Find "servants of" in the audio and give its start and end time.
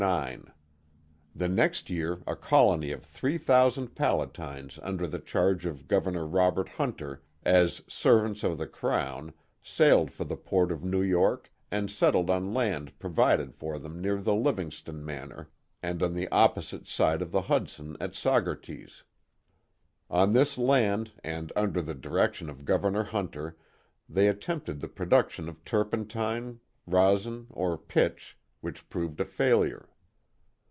7.87-8.57